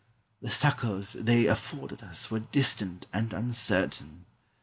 [0.41, 4.25] The succours they afforded us were distant and uncertain.